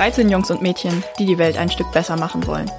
[0.00, 2.70] 13 Jungs und Mädchen, die die Welt ein Stück besser machen wollen.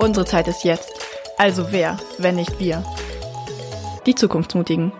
[0.00, 0.92] Unsere Zeit ist jetzt.
[1.38, 2.82] Also wer, wenn nicht wir?
[4.06, 4.90] Die Zukunftsmutigen.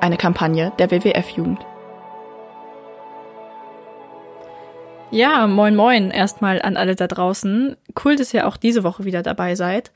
[0.00, 1.60] Eine Kampagne der WWF-Jugend.
[5.10, 7.76] Ja, moin moin erstmal an alle da draußen.
[8.02, 9.92] Cool, dass ihr auch diese Woche wieder dabei seid.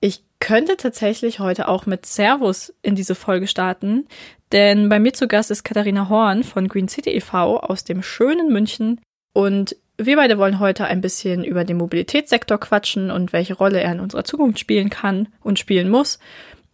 [0.00, 4.06] Ich könnte tatsächlich heute auch mit Servus in diese Folge starten,
[4.52, 7.60] denn bei mir zu Gast ist Katharina Horn von Green City e.V.
[7.60, 9.02] aus dem schönen München,
[9.34, 13.92] und wir beide wollen heute ein bisschen über den Mobilitätssektor quatschen und welche Rolle er
[13.92, 16.18] in unserer Zukunft spielen kann und spielen muss,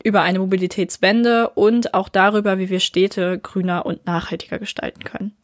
[0.05, 5.37] über eine Mobilitätswende und auch darüber, wie wir Städte grüner und nachhaltiger gestalten können.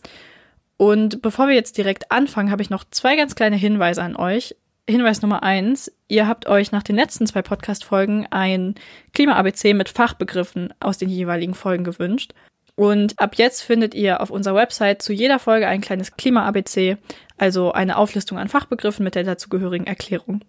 [0.76, 4.54] Und bevor wir jetzt direkt anfangen, habe ich noch zwei ganz kleine Hinweise an euch.
[4.88, 5.90] Hinweis Nummer eins.
[6.06, 8.74] Ihr habt euch nach den letzten zwei Podcast-Folgen ein
[9.14, 12.34] Klima-ABC mit Fachbegriffen aus den jeweiligen Folgen gewünscht.
[12.76, 16.98] Und ab jetzt findet ihr auf unserer Website zu jeder Folge ein kleines Klima-ABC,
[17.38, 20.42] also eine Auflistung an Fachbegriffen mit der dazugehörigen Erklärung.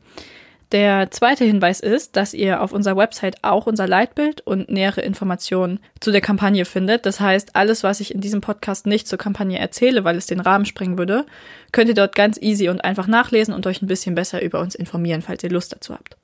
[0.74, 5.80] Der zweite Hinweis ist, dass ihr auf unserer Website auch unser Leitbild und nähere Informationen
[6.02, 7.06] zu der Kampagne findet.
[7.06, 10.42] Das heißt, alles, was ich in diesem Podcast nicht zur Kampagne erzähle, weil es den
[10.42, 11.26] Rahmen sprengen würde,
[11.72, 14.76] könnt ihr dort ganz easy und einfach nachlesen und euch ein bisschen besser über uns
[14.76, 16.17] informieren, falls ihr Lust dazu habt.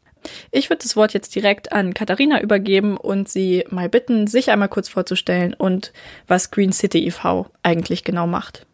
[0.51, 4.69] Ich würde das Wort jetzt direkt an Katharina übergeben und sie mal bitten, sich einmal
[4.69, 5.93] kurz vorzustellen und
[6.27, 7.47] was Green City e.V.
[7.61, 8.65] eigentlich genau macht.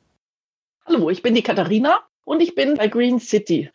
[0.85, 3.71] Hallo, ich bin die Katharina und ich bin bei Green City.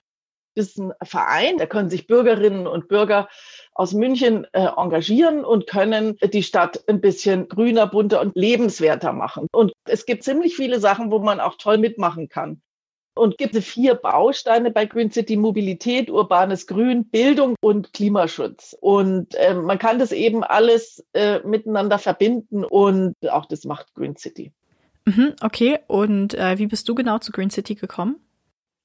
[0.57, 3.29] Das ist ein Verein, da können sich Bürgerinnen und Bürger
[3.73, 9.49] aus München äh, engagieren und können die Stadt ein bisschen grüner, bunter und lebenswerter machen.
[9.51, 12.63] Und es gibt ziemlich viele Sachen, wo man auch toll mitmachen kann
[13.15, 18.77] und gibt vier Bausteine bei Green City Mobilität, urbanes Grün, Bildung und Klimaschutz.
[18.81, 24.17] Und äh, man kann das eben alles äh, miteinander verbinden und auch das macht Green
[24.17, 24.53] City.
[25.07, 28.17] Mhm, okay, und äh, wie bist du genau zu Green City gekommen?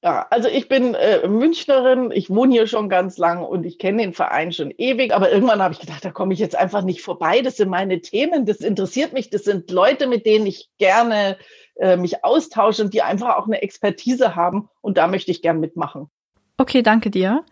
[0.02, 4.02] Ja, also ich bin äh, Münchnerin, ich wohne hier schon ganz lang und ich kenne
[4.02, 7.02] den Verein schon ewig, aber irgendwann habe ich gedacht, da komme ich jetzt einfach nicht
[7.02, 7.42] vorbei.
[7.42, 11.36] Das sind meine Themen, das interessiert mich, das sind Leute, mit denen ich gerne
[11.80, 15.60] äh, mich austausche und die einfach auch eine Expertise haben und da möchte ich gern
[15.60, 16.10] mitmachen.
[16.58, 17.42] Okay, danke dir.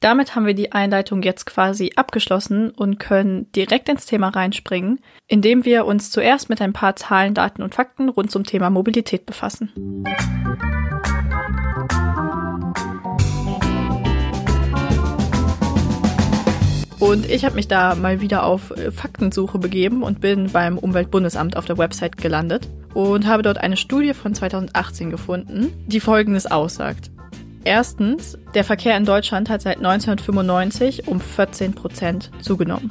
[0.00, 5.64] Damit haben wir die Einleitung jetzt quasi abgeschlossen und können direkt ins Thema reinspringen, indem
[5.64, 9.72] wir uns zuerst mit ein paar Zahlen, Daten und Fakten rund zum Thema Mobilität befassen.
[16.98, 21.56] Und ich habe mich da mal wieder auf äh, Faktensuche begeben und bin beim Umweltbundesamt
[21.56, 27.10] auf der Website gelandet und habe dort eine Studie von 2018 gefunden, die Folgendes aussagt.
[27.64, 32.90] Erstens, der Verkehr in Deutschland hat seit 1995 um 14 Prozent zugenommen.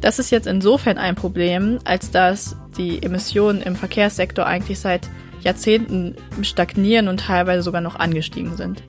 [0.00, 5.08] Das ist jetzt insofern ein Problem, als dass die Emissionen im Verkehrssektor eigentlich seit
[5.40, 8.82] Jahrzehnten stagnieren und teilweise sogar noch angestiegen sind.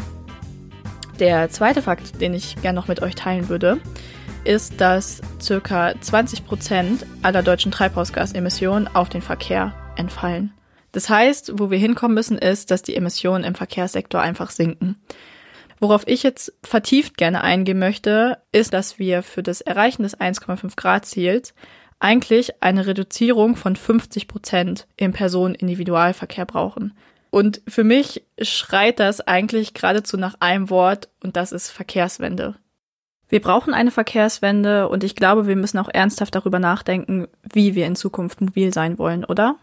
[1.19, 3.79] Der zweite Fakt, den ich gerne noch mit euch teilen würde,
[4.43, 10.53] ist, dass circa 20 Prozent aller deutschen Treibhausgasemissionen auf den Verkehr entfallen.
[10.91, 14.95] Das heißt, wo wir hinkommen müssen, ist, dass die Emissionen im Verkehrssektor einfach sinken.
[15.79, 20.75] Worauf ich jetzt vertieft gerne eingehen möchte, ist, dass wir für das Erreichen des 1,5
[20.78, 21.53] Grad Ziels
[22.00, 26.97] eigentlich eine Reduzierung von 50 Prozent im Personenindividualverkehr brauchen.
[27.29, 32.56] Und für mich schreit das eigentlich geradezu nach einem Wort und das ist Verkehrswende.
[33.27, 37.88] Wir brauchen eine Verkehrswende und ich glaube, wir müssen auch ernsthaft darüber nachdenken, wie wir
[37.88, 39.57] in Zukunft mobil sein wollen, oder?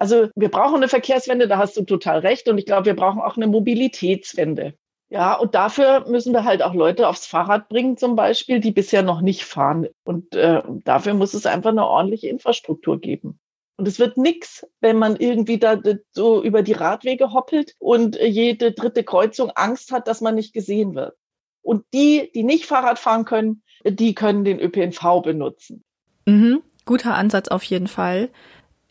[0.00, 2.48] Also wir brauchen eine Verkehrswende, da hast du total recht.
[2.48, 4.72] Und ich glaube, wir brauchen auch eine Mobilitätswende.
[5.10, 9.02] Ja, und dafür müssen wir halt auch Leute aufs Fahrrad bringen, zum Beispiel, die bisher
[9.02, 9.88] noch nicht fahren.
[10.04, 13.38] Und äh, dafür muss es einfach eine ordentliche Infrastruktur geben.
[13.76, 15.78] Und es wird nichts, wenn man irgendwie da
[16.12, 20.94] so über die Radwege hoppelt und jede dritte Kreuzung Angst hat, dass man nicht gesehen
[20.94, 21.14] wird.
[21.60, 25.82] Und die, die nicht Fahrrad fahren können, die können den ÖPNV benutzen.
[26.26, 28.30] Mhm, guter Ansatz auf jeden Fall.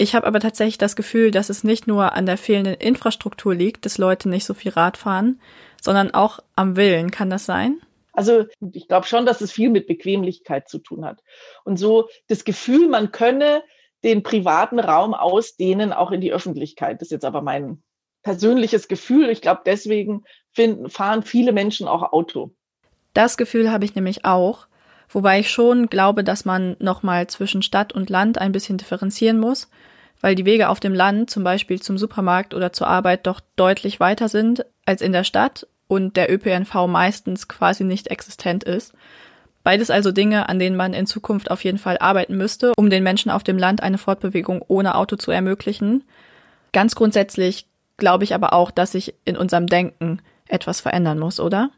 [0.02, 3.86] Ich habe aber tatsächlich das Gefühl, dass es nicht nur an der fehlenden Infrastruktur liegt,
[3.86, 5.42] dass Leute nicht so viel Rad fahren,
[5.82, 7.12] sondern auch am Willen.
[7.12, 7.82] Kann das sein?
[8.14, 11.22] Also ich glaube schon, dass es viel mit Bequemlichkeit zu tun hat.
[11.66, 13.62] Und so das Gefühl, man könne
[14.06, 17.02] den privaten Raum ausdehnen, auch in die Öffentlichkeit.
[17.02, 17.84] Das ist jetzt aber mein
[18.24, 19.30] persönliches Gefühl.
[19.30, 20.24] Ich glaube, deswegen
[20.54, 22.56] finden, fahren viele Menschen auch Auto.
[23.14, 24.68] Das Gefühl habe ich nämlich auch,
[25.10, 29.70] wobei ich schon glaube, dass man nochmal zwischen Stadt und Land ein bisschen differenzieren muss,
[30.22, 34.00] weil die Wege auf dem Land, zum Beispiel zum Supermarkt oder zur Arbeit, doch deutlich
[34.00, 38.94] weiter sind als in der Stadt und der ÖPNV meistens quasi nicht existent ist.
[39.64, 43.04] Beides also Dinge, an denen man in Zukunft auf jeden Fall arbeiten müsste, um den
[43.04, 46.04] Menschen auf dem Land eine Fortbewegung ohne Auto zu ermöglichen.
[46.72, 47.68] Ganz grundsätzlich
[47.98, 51.72] glaube ich aber auch, dass sich in unserem Denken etwas verändern muss, oder?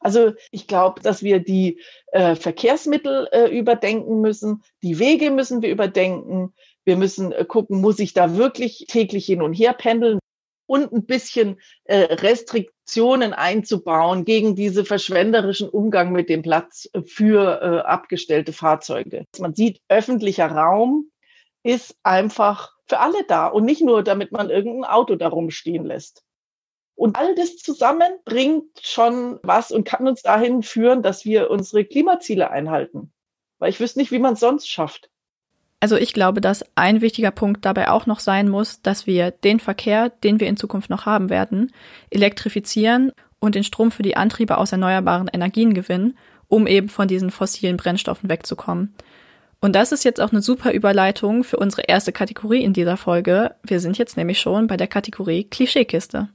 [0.00, 1.80] Also ich glaube, dass wir die
[2.12, 6.52] äh, Verkehrsmittel äh, überdenken müssen, die Wege müssen wir überdenken.
[6.84, 10.18] Wir müssen äh, gucken, muss ich da wirklich täglich hin und her pendeln
[10.66, 17.86] und ein bisschen äh, Restriktionen einzubauen gegen diese verschwenderischen Umgang mit dem Platz für äh,
[17.86, 19.26] abgestellte Fahrzeuge.
[19.38, 21.10] Man sieht, öffentlicher Raum
[21.62, 26.22] ist einfach für alle da und nicht nur, damit man irgendein Auto darum stehen lässt.
[26.96, 31.84] Und all das zusammen bringt schon was und kann uns dahin führen, dass wir unsere
[31.84, 33.12] Klimaziele einhalten.
[33.58, 35.10] Weil ich wüsste nicht, wie man es sonst schafft.
[35.84, 39.60] Also ich glaube, dass ein wichtiger Punkt dabei auch noch sein muss, dass wir den
[39.60, 41.74] Verkehr, den wir in Zukunft noch haben werden,
[42.08, 46.16] elektrifizieren und den Strom für die Antriebe aus erneuerbaren Energien gewinnen,
[46.48, 48.94] um eben von diesen fossilen Brennstoffen wegzukommen.
[49.60, 53.54] Und das ist jetzt auch eine super Überleitung für unsere erste Kategorie in dieser Folge.
[53.62, 56.30] Wir sind jetzt nämlich schon bei der Kategorie Klischeekiste.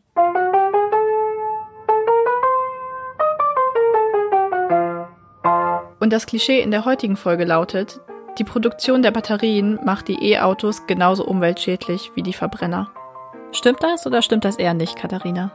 [5.99, 7.99] Und das Klischee in der heutigen Folge lautet,
[8.37, 12.91] die Produktion der Batterien macht die E-Autos genauso umweltschädlich wie die Verbrenner.
[13.51, 15.51] Stimmt das oder stimmt das eher nicht, Katharina?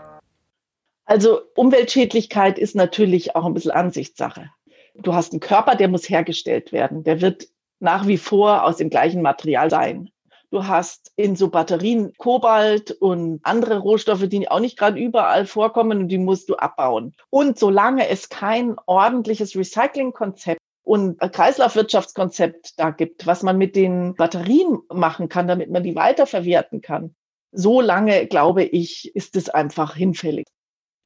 [1.07, 4.51] Also Umweltschädlichkeit ist natürlich auch ein bisschen Ansichtssache.
[4.95, 7.05] Du hast einen Körper, der muss hergestellt werden.
[7.05, 7.49] Der wird
[7.81, 10.11] nach wie vor aus dem gleichen Material sein.
[10.51, 15.99] Du hast in so Batterien Kobalt und andere Rohstoffe, die auch nicht gerade überall vorkommen
[15.99, 17.15] und die musst du abbauen.
[17.29, 24.79] Und solange es kein ordentliches Recyclingkonzept und Kreislaufwirtschaftskonzept da gibt, was man mit den Batterien
[24.93, 27.15] machen kann, damit man die weiterverwerten kann,
[27.53, 30.47] so lange, glaube ich, ist es einfach hinfällig.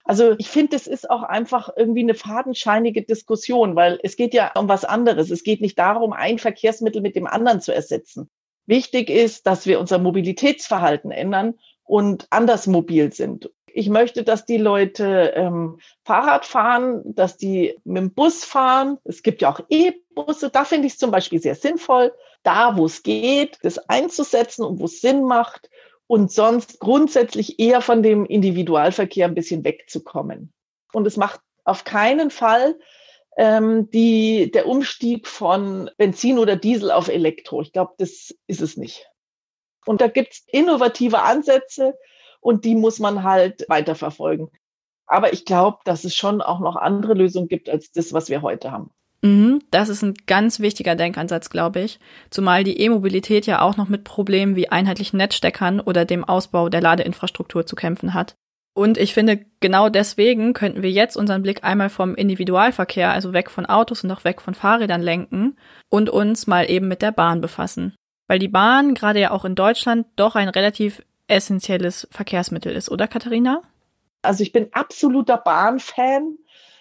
[0.04, 4.52] Also ich finde, es ist auch einfach irgendwie eine fadenscheinige Diskussion, weil es geht ja
[4.58, 5.30] um was anderes.
[5.30, 8.30] Es geht nicht darum, ein Verkehrsmittel mit dem anderen zu ersetzen.
[8.66, 13.50] Wichtig ist, dass wir unser Mobilitätsverhalten ändern und anders mobil sind.
[13.74, 18.98] Ich möchte, dass die Leute ähm, Fahrrad fahren, dass die mit dem Bus fahren.
[19.04, 20.50] Es gibt ja auch E-Busse.
[20.50, 22.12] Da finde ich es zum Beispiel sehr sinnvoll,
[22.42, 25.70] da wo es geht, das einzusetzen und wo es Sinn macht
[26.06, 30.52] und sonst grundsätzlich eher von dem Individualverkehr ein bisschen wegzukommen.
[30.92, 32.78] Und es macht auf keinen Fall
[33.36, 37.60] ähm, die, der Umstieg von Benzin oder Diesel auf Elektro.
[37.62, 39.06] Ich glaube, das ist es nicht.
[39.86, 41.94] Und da gibt es innovative Ansätze
[42.40, 44.48] und die muss man halt weiterverfolgen.
[45.06, 48.42] Aber ich glaube, dass es schon auch noch andere Lösungen gibt als das, was wir
[48.42, 48.90] heute haben.
[49.22, 51.98] Mhm, das ist ein ganz wichtiger Denkansatz, glaube ich.
[52.30, 56.82] Zumal die E-Mobilität ja auch noch mit Problemen wie einheitlichen Netzsteckern oder dem Ausbau der
[56.82, 58.36] Ladeinfrastruktur zu kämpfen hat.
[58.74, 63.50] Und ich finde, genau deswegen könnten wir jetzt unseren Blick einmal vom Individualverkehr, also weg
[63.50, 65.56] von Autos und auch weg von Fahrrädern lenken
[65.90, 67.96] und uns mal eben mit der Bahn befassen.
[68.28, 73.06] Weil die Bahn gerade ja auch in Deutschland doch ein relativ essentielles Verkehrsmittel ist, oder
[73.06, 73.62] Katharina?
[74.22, 76.36] Also ich bin absoluter Bahnfan.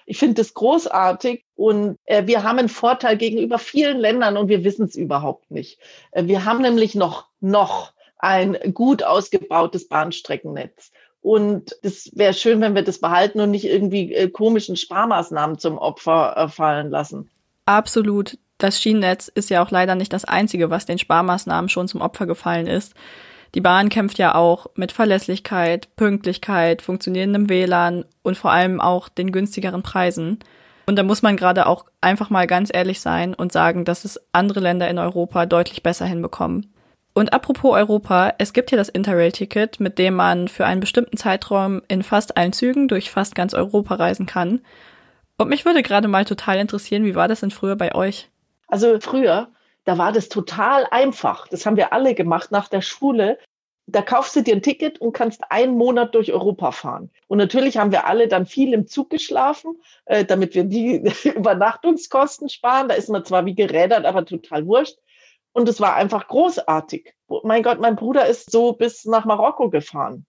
[0.06, 4.64] Ich finde das großartig und äh, wir haben einen Vorteil gegenüber vielen Ländern und wir
[4.64, 5.80] wissen es überhaupt nicht.
[6.12, 10.92] Äh, wir haben nämlich noch, noch ein gut ausgebautes Bahnstreckennetz.
[11.22, 15.78] Und es wäre schön, wenn wir das behalten und nicht irgendwie äh, komischen Sparmaßnahmen zum
[15.78, 17.30] Opfer äh, fallen lassen.
[17.66, 18.38] Absolut.
[18.58, 22.26] Das Schienennetz ist ja auch leider nicht das Einzige, was den Sparmaßnahmen schon zum Opfer
[22.26, 22.94] gefallen ist.
[23.56, 29.32] Die Bahn kämpft ja auch mit Verlässlichkeit, Pünktlichkeit, funktionierendem WLAN und vor allem auch den
[29.32, 30.40] günstigeren Preisen.
[30.86, 34.22] Und da muss man gerade auch einfach mal ganz ehrlich sein und sagen, dass es
[34.32, 36.74] andere Länder in Europa deutlich besser hinbekommen.
[37.14, 41.82] Und apropos Europa, es gibt hier das Interrail-Ticket, mit dem man für einen bestimmten Zeitraum
[41.88, 44.62] in fast allen Zügen durch fast ganz Europa reisen kann.
[45.38, 48.30] Und mich würde gerade mal total interessieren, wie war das denn früher bei euch?
[48.68, 49.48] Also früher,
[49.88, 51.48] da war das total einfach.
[51.48, 53.40] Das haben wir alle gemacht nach der Schule.
[53.86, 57.10] Da kaufst du dir ein Ticket und kannst einen Monat durch Europa fahren.
[57.28, 62.50] Und natürlich haben wir alle dann viel im Zug geschlafen, äh, damit wir die Übernachtungskosten
[62.50, 62.90] sparen.
[62.90, 64.98] Da ist man zwar wie gerädert, aber total wurscht.
[65.54, 67.14] Und es war einfach großartig.
[67.44, 70.26] Mein Gott, mein Bruder ist so bis nach Marokko gefahren.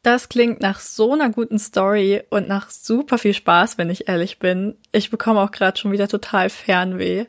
[0.00, 4.38] Das klingt nach so einer guten Story und nach super viel Spaß, wenn ich ehrlich
[4.38, 4.78] bin.
[4.90, 7.26] Ich bekomme auch gerade schon wieder total Fernweh.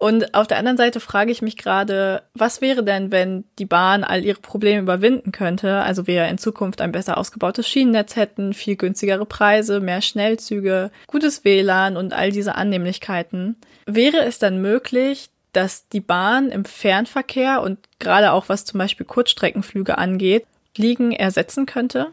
[0.00, 4.02] Und auf der anderen Seite frage ich mich gerade, was wäre denn, wenn die Bahn
[4.02, 5.82] all ihre Probleme überwinden könnte?
[5.82, 11.44] Also wir in Zukunft ein besser ausgebautes Schienennetz hätten, viel günstigere Preise, mehr Schnellzüge, gutes
[11.44, 13.58] WLAN und all diese Annehmlichkeiten.
[13.84, 19.04] Wäre es dann möglich, dass die Bahn im Fernverkehr und gerade auch was zum Beispiel
[19.04, 22.06] Kurzstreckenflüge angeht, Fliegen ersetzen könnte?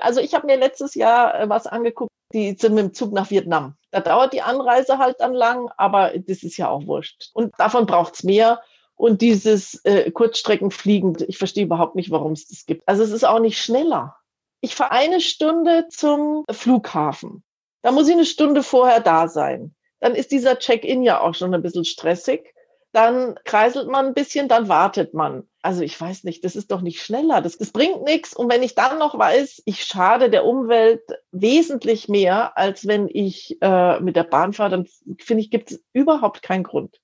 [0.00, 3.30] Also ich habe mir letztes Jahr äh, was angeguckt, die sind mit dem Zug nach
[3.30, 3.76] Vietnam.
[3.90, 7.30] Da dauert die Anreise halt dann lang, aber das ist ja auch wurscht.
[7.34, 8.60] Und davon braucht's mehr.
[8.94, 12.86] Und dieses äh, Kurzstreckenfliegen, ich verstehe überhaupt nicht, warum es das gibt.
[12.86, 14.16] Also es ist auch nicht schneller.
[14.60, 17.42] Ich fahre eine Stunde zum Flughafen.
[17.82, 19.74] Da muss ich eine Stunde vorher da sein.
[20.00, 22.54] Dann ist dieser Check-in ja auch schon ein bisschen stressig
[22.92, 25.44] dann kreiselt man ein bisschen, dann wartet man.
[25.62, 27.40] Also ich weiß nicht, das ist doch nicht schneller.
[27.40, 28.34] Das, das bringt nichts.
[28.34, 33.58] Und wenn ich dann noch weiß, ich schade der Umwelt wesentlich mehr, als wenn ich
[33.60, 34.86] äh, mit der Bahn fahre, dann
[35.18, 37.00] finde ich, gibt es überhaupt keinen Grund.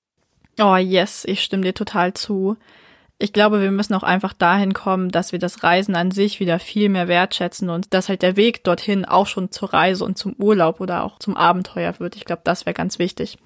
[0.59, 2.57] Oh yes, ich stimme dir total zu.
[3.19, 6.59] Ich glaube, wir müssen auch einfach dahin kommen, dass wir das Reisen an sich wieder
[6.59, 10.33] viel mehr wertschätzen und dass halt der Weg dorthin auch schon zur Reise und zum
[10.37, 12.15] Urlaub oder auch zum Abenteuer wird.
[12.15, 13.37] Ich glaube, das wäre ganz wichtig.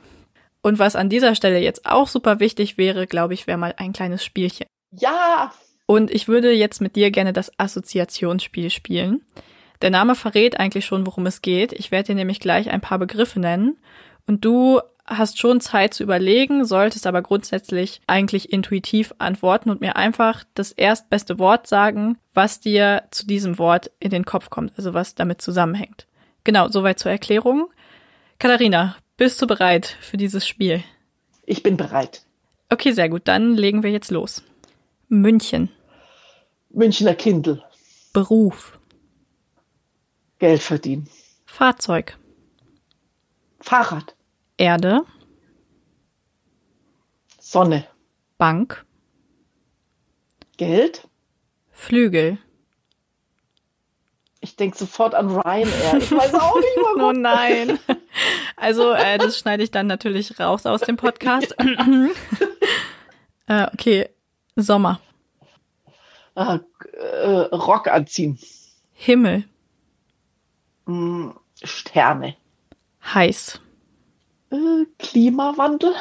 [0.62, 3.94] Und was an dieser Stelle jetzt auch super wichtig wäre, glaube ich, wäre mal ein
[3.94, 4.68] kleines Spielchen.
[4.92, 5.52] Ja!
[5.88, 9.26] Und ich würde jetzt mit dir gerne das Assoziationsspiel spielen.
[9.82, 11.74] Der Name verrät eigentlich schon, worum es geht.
[11.74, 13.78] Ich werde dir nämlich gleich ein paar Begriffe nennen.
[14.28, 19.96] Und du hast schon Zeit zu überlegen, solltest aber grundsätzlich eigentlich intuitiv antworten und mir
[19.96, 24.94] einfach das erstbeste Wort sagen, was dir zu diesem Wort in den Kopf kommt, also
[24.94, 26.08] was damit zusammenhängt.
[26.44, 27.70] Genau, soweit zur Erklärung.
[28.40, 30.84] Katharina, bist du bereit für dieses Spiel?
[31.46, 32.26] Ich bin bereit.
[32.70, 33.28] Okay, sehr gut.
[33.28, 34.42] Dann legen wir jetzt los.
[35.10, 35.70] München.
[36.72, 37.64] Münchner Kindl.
[38.14, 38.80] Beruf.
[40.40, 41.08] Geld verdienen.
[41.46, 42.18] Fahrzeug.
[43.60, 44.16] Fahrrad.
[44.58, 45.02] Erde.
[47.40, 47.86] Sonne.
[48.40, 48.84] Bank.
[50.58, 51.08] Geld.
[51.70, 52.40] Flügel.
[54.40, 55.98] Ich denke sofort an Ryanair.
[56.00, 57.02] Ich weiß auch nicht warum.
[57.04, 57.78] oh nein.
[58.62, 61.56] Also, äh, das schneide ich dann natürlich raus aus dem Podcast.
[63.48, 64.08] äh, okay,
[64.56, 65.02] Sommer.
[66.36, 66.60] Ah,
[66.94, 68.38] äh, Rock anziehen.
[68.94, 69.46] Himmel.
[70.86, 72.36] Hm, Sterne.
[73.04, 73.60] Heiß.
[74.52, 75.96] Äh, Klimawandel.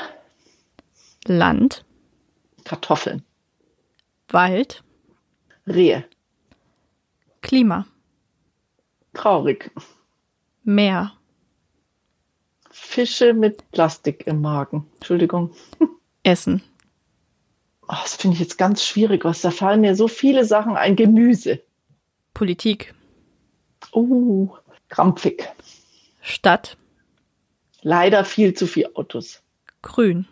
[1.25, 1.87] Land.
[2.65, 3.25] Kartoffeln.
[4.29, 4.85] Wald.
[5.67, 6.05] Rehe.
[7.41, 7.87] Klima.
[9.15, 9.71] Traurig.
[10.63, 11.13] Meer.
[12.83, 14.87] Fische mit Plastik im Magen.
[14.95, 15.53] Entschuldigung.
[16.25, 16.63] Essen.
[17.87, 20.97] Oh, das finde ich jetzt ganz schwierig, was da fallen mir so viele Sachen ein.
[20.97, 21.61] Gemüse.
[22.35, 22.95] Politik.
[23.93, 24.49] Oh,
[24.89, 25.49] krampfig.
[26.21, 26.77] Stadt.
[27.83, 29.43] Leider viel zu viel Autos.
[29.83, 30.27] Grün.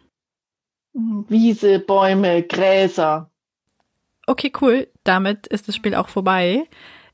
[0.92, 3.30] Wiese, Bäume, Gräser.
[4.26, 4.88] Okay, cool.
[5.04, 6.66] Damit ist das Spiel auch vorbei.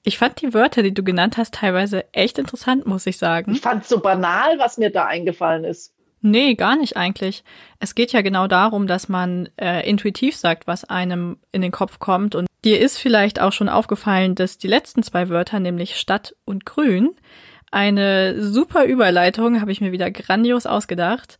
[0.06, 3.52] Ich fand die Wörter, die du genannt hast, teilweise echt interessant, muss ich sagen.
[3.52, 5.94] Ich fand es so banal, was mir da eingefallen ist.
[6.20, 7.42] Nee, gar nicht eigentlich.
[7.80, 12.00] Es geht ja genau darum, dass man äh, intuitiv sagt, was einem in den Kopf
[12.00, 12.34] kommt.
[12.34, 16.66] Und dir ist vielleicht auch schon aufgefallen, dass die letzten zwei Wörter, nämlich Stadt und
[16.66, 17.16] Grün,
[17.70, 21.38] eine super Überleitung, habe ich mir wieder grandios ausgedacht,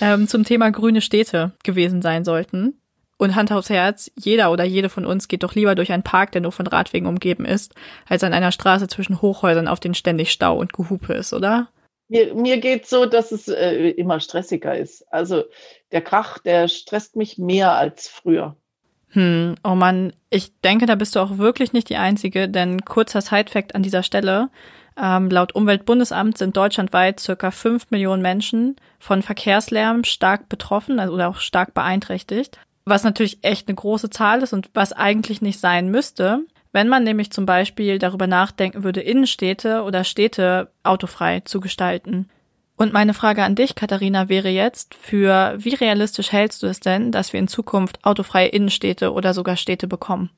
[0.00, 2.80] ähm, zum Thema grüne Städte gewesen sein sollten.
[3.18, 6.30] Und Hand aufs Herz, jeder oder jede von uns geht doch lieber durch einen Park,
[6.32, 7.74] der nur von Radwegen umgeben ist,
[8.08, 11.68] als an einer Straße zwischen Hochhäusern, auf denen ständig Stau und Gehupe ist, oder?
[12.08, 15.04] Mir, mir geht so, dass es äh, immer stressiger ist.
[15.12, 15.44] Also
[15.90, 18.56] der Krach, der stresst mich mehr als früher.
[19.10, 23.20] Hm, oh Mann, ich denke, da bist du auch wirklich nicht die Einzige, denn kurzer
[23.20, 24.48] Sidefact an dieser Stelle.
[24.96, 31.28] Ähm, laut Umweltbundesamt sind deutschlandweit circa fünf Millionen Menschen von Verkehrslärm stark betroffen also, oder
[31.28, 35.90] auch stark beeinträchtigt was natürlich echt eine große Zahl ist und was eigentlich nicht sein
[35.90, 36.40] müsste.
[36.72, 42.28] Wenn man nämlich zum Beispiel darüber nachdenken würde, Innenstädte oder Städte autofrei zu gestalten.
[42.76, 47.10] Und meine Frage an dich, Katharina, wäre jetzt, für wie realistisch hältst du es denn,
[47.10, 50.30] dass wir in Zukunft autofreie Innenstädte oder sogar Städte bekommen?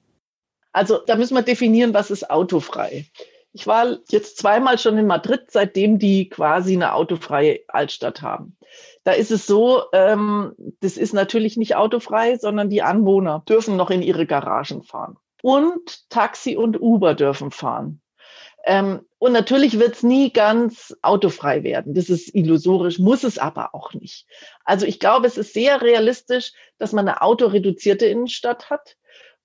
[0.72, 3.06] Also da müssen wir definieren, was ist autofrei.
[3.52, 8.56] Ich war jetzt zweimal schon in Madrid, seitdem die quasi eine autofreie Altstadt haben.
[9.04, 13.90] Da ist es so, ähm, das ist natürlich nicht autofrei, sondern die Anwohner dürfen noch
[13.90, 15.16] in ihre Garagen fahren.
[15.42, 18.02] Und Taxi und Uber dürfen fahren.
[18.64, 21.94] Ähm, und natürlich wird es nie ganz autofrei werden.
[21.94, 24.26] Das ist illusorisch, muss es aber auch nicht.
[24.64, 28.96] Also ich glaube, es ist sehr realistisch, dass man eine autoreduzierte Innenstadt hat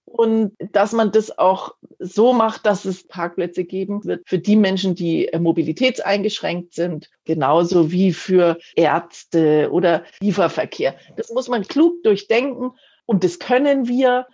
[0.06, 4.96] und dass man das auch so macht, dass es Parkplätze geben wird für die Menschen,
[4.96, 10.96] die äh, mobilitätseingeschränkt sind, genauso wie für Ärzte oder Lieferverkehr.
[11.18, 12.72] Das muss man klug durchdenken
[13.06, 14.28] und das können wir.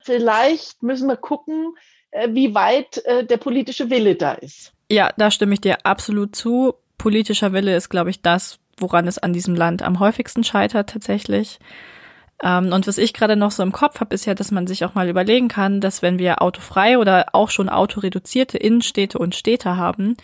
[0.00, 1.74] Vielleicht müssen wir gucken,
[2.10, 4.72] äh, wie weit äh, der politische Wille da ist.
[4.90, 6.74] Ja, da stimme ich dir absolut zu.
[6.98, 11.58] Politischer Wille ist, glaube ich, das, woran es an diesem Land am häufigsten scheitert tatsächlich.
[12.42, 14.84] Ähm, und was ich gerade noch so im Kopf habe, ist ja, dass man sich
[14.84, 19.76] auch mal überlegen kann, dass wenn wir autofrei oder auch schon autoreduzierte Innenstädte und Städte
[19.76, 20.16] haben,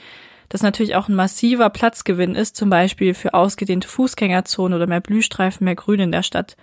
[0.48, 5.64] das natürlich auch ein massiver Platzgewinn ist, zum Beispiel für ausgedehnte Fußgängerzonen oder mehr Blühstreifen,
[5.64, 6.56] mehr Grün in der Stadt.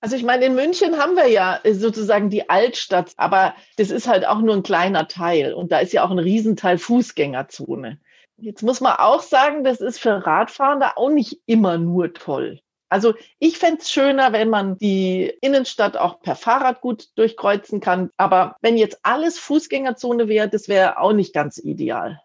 [0.00, 4.26] Also ich meine, in München haben wir ja sozusagen die Altstadt, aber das ist halt
[4.26, 8.00] auch nur ein kleiner Teil und da ist ja auch ein Riesenteil Fußgängerzone.
[8.36, 12.60] Jetzt muss man auch sagen, das ist für Radfahrende auch nicht immer nur toll.
[12.92, 18.10] Also ich fände es schöner, wenn man die Innenstadt auch per Fahrrad gut durchkreuzen kann.
[18.18, 22.20] Aber wenn jetzt alles Fußgängerzone wäre, das wäre auch nicht ganz ideal.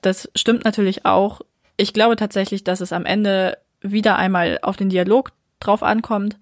[0.00, 1.42] Das stimmt natürlich auch.
[1.76, 5.30] Ich glaube tatsächlich, dass es am Ende wieder einmal auf den Dialog
[5.60, 6.36] drauf ankommt.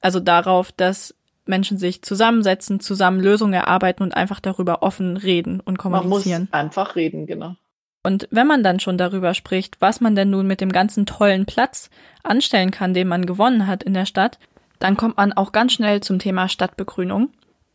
[0.00, 5.78] Also darauf, dass Menschen sich zusammensetzen, zusammen Lösungen erarbeiten und einfach darüber offen reden und
[5.78, 6.48] kommunizieren.
[6.52, 7.56] Man muss einfach reden, genau.
[8.02, 11.44] Und wenn man dann schon darüber spricht, was man denn nun mit dem ganzen tollen
[11.44, 11.90] Platz
[12.22, 14.38] anstellen kann, den man gewonnen hat in der Stadt,
[14.78, 17.30] dann kommt man auch ganz schnell zum Thema Stadtbegrünung.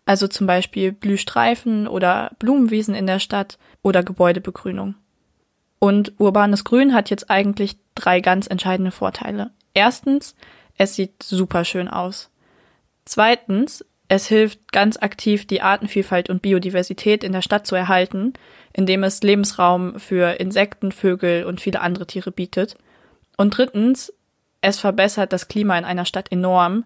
[0.06, 4.96] Also zum Beispiel Blühstreifen oder Blumenwiesen in der Stadt oder Gebäudebegrünung.
[5.80, 9.52] Und urbanes Grün hat jetzt eigentlich drei ganz entscheidende Vorteile.
[9.74, 10.36] Erstens,
[10.78, 12.32] es sieht super schön aus.
[13.06, 18.34] Zweitens, es hilft ganz aktiv, die Artenvielfalt und Biodiversität in der Stadt zu erhalten,
[18.76, 22.76] indem es Lebensraum für Insekten, Vögel und viele andere Tiere bietet.
[23.38, 24.14] Und drittens,
[24.60, 26.84] es verbessert das Klima in einer Stadt enorm,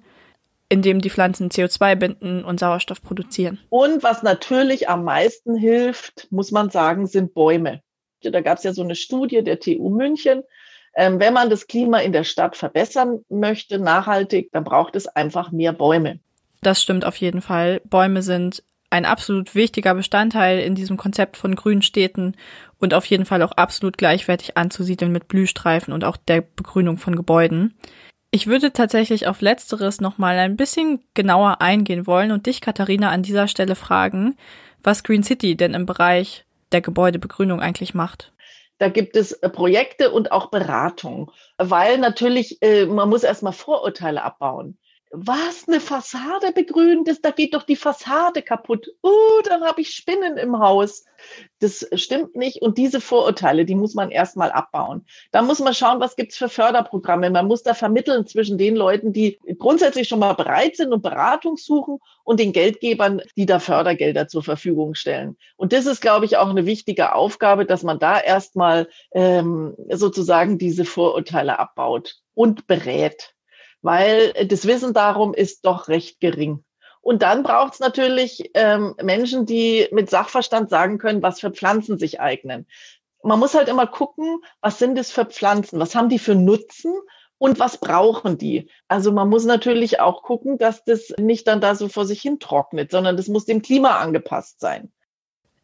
[0.70, 3.58] indem die Pflanzen CO2 binden und Sauerstoff produzieren.
[3.70, 7.82] Und was natürlich am meisten hilft, muss man sagen, sind Bäume.
[8.22, 10.44] Da gab es ja so eine Studie der TU München.
[10.96, 15.52] Ähm, wenn man das Klima in der Stadt verbessern möchte, nachhaltig, dann braucht es einfach
[15.52, 16.20] mehr Bäume.
[16.62, 17.82] Das stimmt auf jeden Fall.
[17.86, 22.36] Bäume sind ein absolut wichtiger Bestandteil in diesem Konzept von grünen Städten
[22.80, 27.16] und auf jeden Fall auch absolut gleichwertig anzusiedeln mit Blühstreifen und auch der Begrünung von
[27.16, 27.76] Gebäuden.
[28.32, 33.24] Ich würde tatsächlich auf letzteres nochmal ein bisschen genauer eingehen wollen und dich, Katharina, an
[33.24, 34.38] dieser Stelle fragen,
[34.84, 38.32] was Green City denn im Bereich der Gebäudebegrünung eigentlich macht.
[38.78, 44.24] Da gibt es äh, Projekte und auch Beratung, weil natürlich, äh, man muss erstmal Vorurteile
[44.24, 44.79] abbauen
[45.12, 48.88] was, eine Fassade begrünen, das, da geht doch die Fassade kaputt.
[49.04, 51.04] Uh, dann habe ich Spinnen im Haus.
[51.60, 52.62] Das stimmt nicht.
[52.62, 55.06] Und diese Vorurteile, die muss man erstmal abbauen.
[55.32, 57.32] Da muss man schauen, was gibt's für Förderprogramme.
[57.32, 61.58] Man muss da vermitteln zwischen den Leuten, die grundsätzlich schon mal bereit sind und Beratung
[61.58, 65.38] suchen und den Geldgebern, die da Fördergelder zur Verfügung stellen.
[65.58, 70.60] Und das ist, glaube ich, auch eine wichtige Aufgabe, dass man da erstmal ähm, sozusagen
[70.60, 73.34] diese Vorurteile abbaut und berät
[73.82, 76.64] weil das Wissen darum ist doch recht gering.
[77.02, 81.98] Und dann braucht es natürlich ähm, Menschen, die mit Sachverstand sagen können, was für Pflanzen
[81.98, 82.68] sich eignen.
[83.24, 86.94] Man muss halt immer gucken, was sind es für Pflanzen, was haben die für Nutzen
[87.38, 88.70] und was brauchen die.
[88.88, 92.40] Also man muss natürlich auch gucken, dass das nicht dann da so vor sich hin
[92.40, 94.92] trocknet, sondern das muss dem Klima angepasst sein.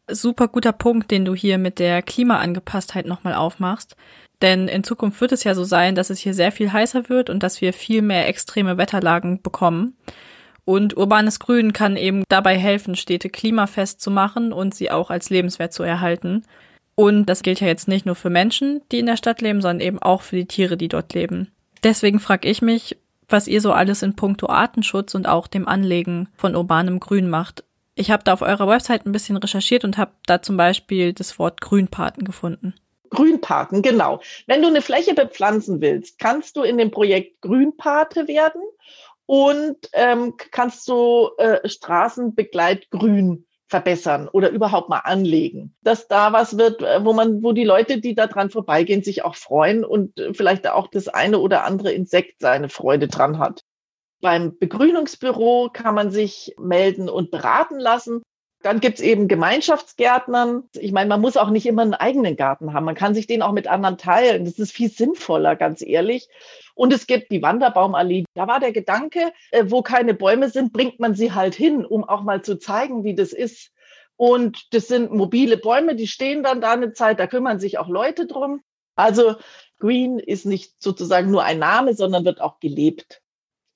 [0.08, 3.96] Super guter Punkt, den du hier mit der Klimaangepasstheit nochmal aufmachst.
[4.42, 7.30] Denn in Zukunft wird es ja so sein, dass es hier sehr viel heißer wird
[7.30, 9.96] und dass wir viel mehr extreme Wetterlagen bekommen.
[10.64, 15.30] Und urbanes Grün kann eben dabei helfen, Städte klimafest zu machen und sie auch als
[15.30, 16.42] lebenswert zu erhalten.
[16.96, 19.86] Und das gilt ja jetzt nicht nur für Menschen, die in der Stadt leben, sondern
[19.86, 21.52] eben auch für die Tiere, die dort leben.
[21.84, 22.96] Deswegen frage ich mich,
[23.28, 27.64] was ihr so alles in puncto Artenschutz und auch dem Anlegen von urbanem Grün macht.
[27.94, 31.38] Ich habe da auf eurer Website ein bisschen recherchiert und habe da zum Beispiel das
[31.38, 32.74] Wort Grünpaten gefunden.
[33.10, 34.20] Grünpaten, genau.
[34.46, 38.62] Wenn du eine Fläche bepflanzen willst, kannst du in dem Projekt Grünpate werden
[39.26, 45.74] und ähm, kannst du äh, Straßenbegleitgrün verbessern oder überhaupt mal anlegen.
[45.82, 49.24] Dass da was wird, äh, wo man, wo die Leute, die da dran vorbeigehen, sich
[49.24, 53.62] auch freuen und äh, vielleicht auch das eine oder andere Insekt seine Freude dran hat.
[54.20, 58.22] Beim Begrünungsbüro kann man sich melden und beraten lassen.
[58.66, 60.64] Dann gibt's eben Gemeinschaftsgärtnern.
[60.72, 62.84] Ich meine, man muss auch nicht immer einen eigenen Garten haben.
[62.84, 64.44] Man kann sich den auch mit anderen teilen.
[64.44, 66.28] Das ist viel sinnvoller, ganz ehrlich.
[66.74, 68.24] Und es gibt die Wanderbaumallee.
[68.34, 72.02] Da war der Gedanke, äh, wo keine Bäume sind, bringt man sie halt hin, um
[72.02, 73.70] auch mal zu zeigen, wie das ist.
[74.16, 77.86] Und das sind mobile Bäume, die stehen dann da eine Zeit, da kümmern sich auch
[77.86, 78.62] Leute drum.
[78.96, 79.36] Also
[79.78, 83.22] Green ist nicht sozusagen nur ein Name, sondern wird auch gelebt.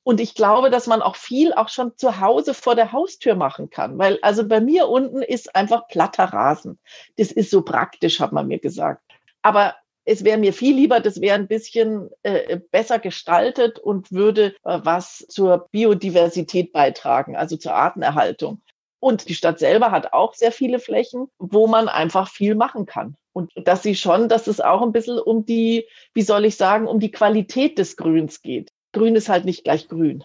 [0.03, 3.71] Und ich glaube, dass man auch viel auch schon zu Hause vor der Haustür machen
[3.71, 6.79] kann, weil also bei mir unten ist einfach platter Rasen.
[7.17, 9.03] Das ist so praktisch, hat man mir gesagt.
[9.43, 14.55] Aber es wäre mir viel lieber, das wäre ein bisschen äh, besser gestaltet und würde
[14.65, 18.63] äh, was zur Biodiversität beitragen, also zur Artenerhaltung.
[18.99, 23.17] Und die Stadt selber hat auch sehr viele Flächen, wo man einfach viel machen kann.
[23.33, 26.87] Und dass sie schon, dass es auch ein bisschen um die, wie soll ich sagen,
[26.87, 28.73] um die Qualität des Grüns geht.
[28.93, 30.25] Grün ist halt nicht gleich grün.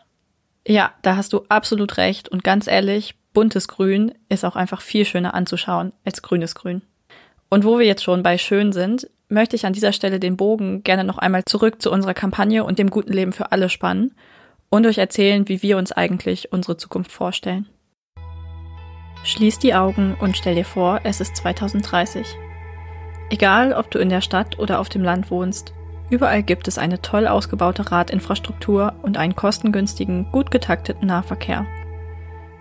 [0.68, 2.30] Ja, da hast du absolut recht.
[2.30, 6.82] Und ganz ehrlich, buntes Grün ist auch einfach viel schöner anzuschauen als grünes Grün.
[7.50, 10.84] Und wo wir jetzt schon bei schön sind, möchte ich an dieser Stelle den Bogen
[10.84, 14.16] gerne noch einmal zurück zu unserer Kampagne und dem guten Leben für alle spannen
[14.70, 17.68] und euch erzählen, wie wir uns eigentlich unsere Zukunft vorstellen.
[19.24, 22.28] Schließ die Augen und stell dir vor, es ist 2030.
[23.30, 25.74] Egal, ob du in der Stadt oder auf dem Land wohnst,
[26.10, 31.66] überall gibt es eine toll ausgebaute Radinfrastruktur und einen kostengünstigen, gut getakteten Nahverkehr.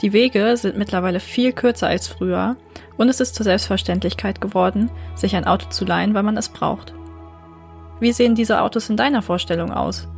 [0.00, 2.56] Die Wege sind mittlerweile viel kürzer als früher
[2.96, 6.94] und es ist zur Selbstverständlichkeit geworden, sich ein Auto zu leihen, weil man es braucht.
[8.00, 10.08] Wie sehen diese Autos in deiner Vorstellung aus?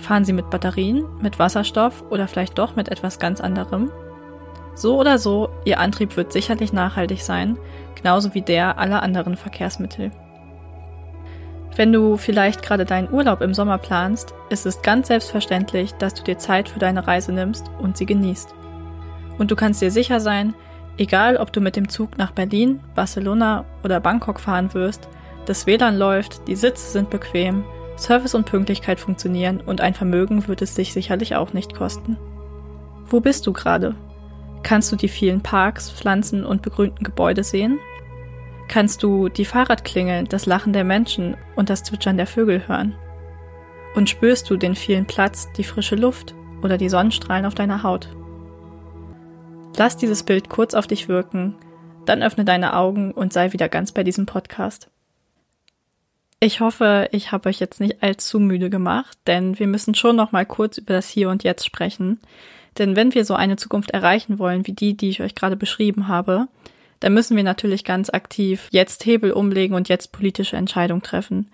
[0.00, 3.90] Fahren sie mit Batterien, mit Wasserstoff oder vielleicht doch mit etwas ganz anderem?
[4.74, 7.58] So oder so, ihr Antrieb wird sicherlich nachhaltig sein,
[7.94, 10.10] genauso wie der aller anderen Verkehrsmittel.
[11.74, 16.22] Wenn du vielleicht gerade deinen Urlaub im Sommer planst, ist es ganz selbstverständlich, dass du
[16.22, 18.54] dir Zeit für deine Reise nimmst und sie genießt.
[19.38, 20.54] Und du kannst dir sicher sein,
[20.98, 25.08] egal ob du mit dem Zug nach Berlin, Barcelona oder Bangkok fahren wirst,
[25.46, 27.64] das WLAN läuft, die Sitze sind bequem,
[27.96, 32.18] Service und Pünktlichkeit funktionieren und ein Vermögen wird es dich sicherlich auch nicht kosten.
[33.06, 33.94] Wo bist du gerade?
[34.62, 37.78] Kannst du die vielen Parks, Pflanzen und begrünten Gebäude sehen?
[38.68, 42.94] Kannst du die Fahrradklingeln, das Lachen der Menschen und das Zwitschern der Vögel hören?
[43.94, 48.08] Und spürst du den vielen Platz, die frische Luft oder die Sonnenstrahlen auf deiner Haut?
[49.76, 51.54] Lass dieses Bild kurz auf dich wirken,
[52.06, 54.88] dann öffne deine Augen und sei wieder ganz bei diesem Podcast.
[56.40, 60.32] Ich hoffe, ich habe euch jetzt nicht allzu müde gemacht, denn wir müssen schon noch
[60.32, 62.20] mal kurz über das Hier und Jetzt sprechen.
[62.78, 66.08] Denn wenn wir so eine Zukunft erreichen wollen, wie die, die ich euch gerade beschrieben
[66.08, 66.48] habe,
[67.02, 71.50] dann müssen wir natürlich ganz aktiv jetzt Hebel umlegen und jetzt politische Entscheidungen treffen.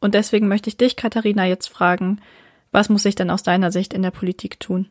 [0.00, 2.20] Und deswegen möchte ich dich, Katharina, jetzt fragen,
[2.72, 4.86] was muss ich denn aus deiner Sicht in der Politik tun?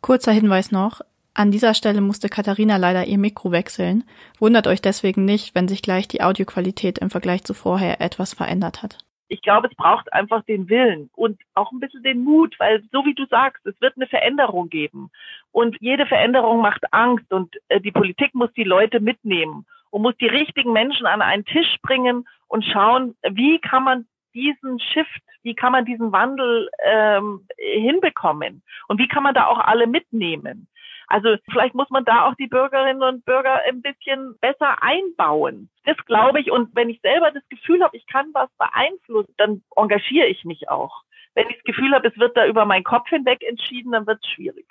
[0.00, 1.00] Kurzer Hinweis noch,
[1.32, 4.02] an dieser Stelle musste Katharina leider ihr Mikro wechseln.
[4.40, 8.82] Wundert euch deswegen nicht, wenn sich gleich die Audioqualität im Vergleich zu vorher etwas verändert
[8.82, 8.98] hat
[9.30, 13.04] ich glaube, es braucht einfach den Willen und auch ein bisschen den Mut, weil so
[13.04, 15.10] wie du sagst, es wird eine Veränderung geben.
[15.52, 20.16] Und jede Veränderung macht Angst und äh, die Politik muss die Leute mitnehmen und muss
[20.16, 25.54] die richtigen Menschen an einen Tisch bringen und schauen, wie kann man diesen Shift, wie
[25.54, 30.66] kann man diesen Wandel ähm, hinbekommen und wie kann man da auch alle mitnehmen.
[31.10, 35.68] Also vielleicht muss man da auch die Bürgerinnen und Bürger ein bisschen besser einbauen.
[35.84, 36.52] Das glaube ich.
[36.52, 40.68] Und wenn ich selber das Gefühl habe, ich kann was beeinflussen, dann engagiere ich mich
[40.68, 41.02] auch.
[41.34, 44.20] Wenn ich das Gefühl habe, es wird da über meinen Kopf hinweg entschieden, dann wird
[44.22, 44.66] es schwierig.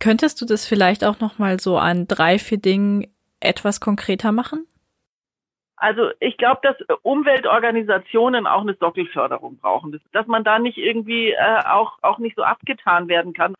[0.00, 3.06] Könntest du das vielleicht auch noch mal so an drei, vier Dingen
[3.40, 4.66] etwas konkreter machen?
[5.76, 11.64] Also ich glaube, dass Umweltorganisationen auch eine Sockelförderung brauchen, dass man da nicht irgendwie äh,
[11.64, 13.54] auch auch nicht so abgetan werden kann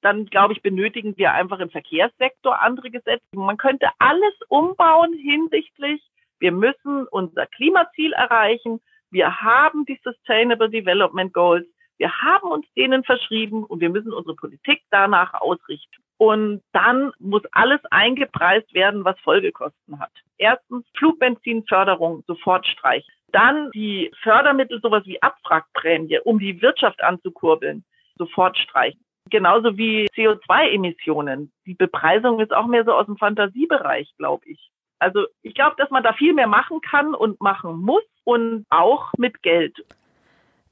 [0.00, 3.24] dann glaube ich, benötigen wir einfach im Verkehrssektor andere Gesetze.
[3.34, 6.02] Man könnte alles umbauen hinsichtlich,
[6.40, 8.80] wir müssen unser Klimaziel erreichen.
[9.10, 11.66] Wir haben die Sustainable Development Goals.
[11.96, 16.02] Wir haben uns denen verschrieben und wir müssen unsere Politik danach ausrichten.
[16.16, 20.12] Und dann muss alles eingepreist werden, was Folgekosten hat.
[20.36, 23.12] Erstens Flugbenzinförderung sofort streichen.
[23.32, 27.84] Dann die Fördermittel, sowas wie Abwrackprämie, um die Wirtschaft anzukurbeln,
[28.16, 29.04] sofort streichen.
[29.30, 31.52] Genauso wie CO2-Emissionen.
[31.66, 34.70] Die Bepreisung ist auch mehr so aus dem Fantasiebereich, glaube ich.
[34.98, 39.12] Also ich glaube, dass man da viel mehr machen kann und machen muss und auch
[39.16, 39.84] mit Geld.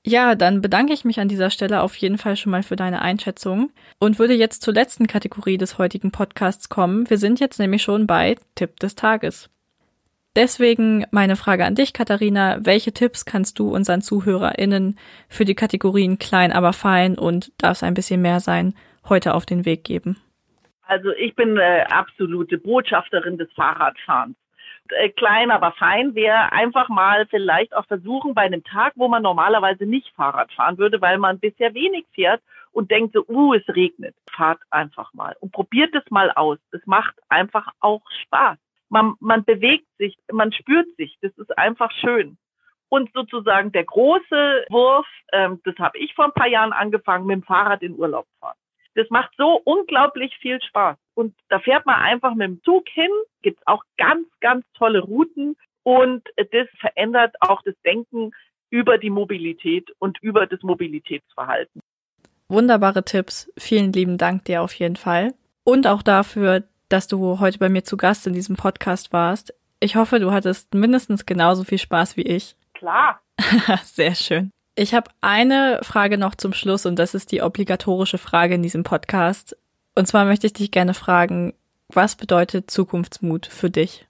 [0.04, 3.02] Ja, dann bedanke ich mich an dieser Stelle auf jeden Fall schon mal für deine
[3.02, 7.10] Einschätzung und würde jetzt zur letzten Kategorie des heutigen Podcasts kommen.
[7.10, 9.50] Wir sind jetzt nämlich schon bei Tipp des Tages.
[10.36, 12.58] Deswegen meine Frage an dich, Katharina.
[12.60, 14.98] Welche Tipps kannst du unseren ZuhörerInnen
[15.30, 18.74] für die Kategorien klein, aber fein und darf es ein bisschen mehr sein,
[19.08, 20.18] heute auf den Weg geben?
[20.82, 24.36] Also ich bin äh, absolute Botschafterin des Fahrradfahrens.
[24.90, 29.22] Äh, klein, aber fein wäre einfach mal vielleicht auch versuchen bei einem Tag, wo man
[29.22, 33.66] normalerweise nicht Fahrrad fahren würde, weil man bisher wenig fährt und denkt so, uh, es
[33.74, 34.14] regnet.
[34.30, 36.58] Fahrt einfach mal und probiert es mal aus.
[36.72, 41.16] Es macht einfach auch Spaß man, man bewegt sich, man spürt sich.
[41.20, 42.38] Das ist einfach schön.
[42.88, 47.34] Und sozusagen der große Wurf, ähm, das habe ich vor ein paar Jahren angefangen, mit
[47.34, 48.56] dem Fahrrad in Urlaub fahren.
[48.94, 50.96] Das macht so unglaublich viel Spaß.
[51.14, 53.10] Und da fährt man einfach mit dem Zug hin,
[53.42, 58.32] gibt auch ganz, ganz tolle Routen und das verändert auch das Denken
[58.70, 61.80] über die Mobilität und über das Mobilitätsverhalten.
[62.48, 63.52] Wunderbare Tipps.
[63.58, 65.34] Vielen lieben Dank dir auf jeden Fall.
[65.64, 69.54] Und auch dafür, dass du heute bei mir zu Gast in diesem Podcast warst.
[69.80, 72.56] Ich hoffe, du hattest mindestens genauso viel Spaß wie ich.
[72.74, 73.20] Klar.
[73.82, 74.50] Sehr schön.
[74.74, 78.84] Ich habe eine Frage noch zum Schluss und das ist die obligatorische Frage in diesem
[78.84, 79.56] Podcast.
[79.94, 81.54] Und zwar möchte ich dich gerne fragen,
[81.88, 84.06] was bedeutet Zukunftsmut für dich?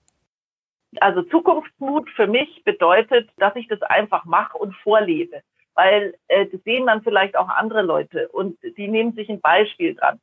[1.01, 5.43] Also Zukunftsmut für mich bedeutet, dass ich das einfach mache und vorlebe.
[5.75, 9.95] Weil äh, das sehen dann vielleicht auch andere Leute und die nehmen sich ein Beispiel
[9.95, 10.21] dran.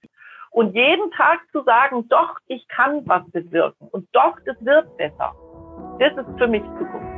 [0.54, 5.34] Und jeden Tag zu sagen, doch, ich kann was bewirken und doch, das wird besser.
[6.00, 7.13] Das ist für mich Zukunft.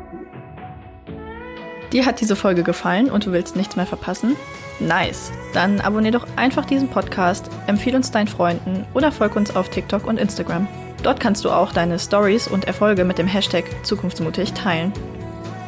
[1.91, 4.37] Dir hat diese Folge gefallen und du willst nichts mehr verpassen?
[4.79, 5.33] Nice.
[5.53, 10.07] Dann abonnier doch einfach diesen Podcast, empfehle uns deinen Freunden oder folg uns auf TikTok
[10.07, 10.67] und Instagram.
[11.03, 14.93] Dort kannst du auch deine Stories und Erfolge mit dem Hashtag Zukunftsmutig teilen.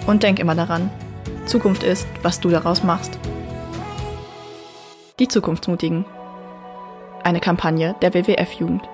[0.07, 0.89] Und denk immer daran,
[1.45, 3.19] Zukunft ist, was du daraus machst.
[5.19, 6.05] Die Zukunftsmutigen.
[7.27, 8.87] Eine Kampagne der WWF-Jugend.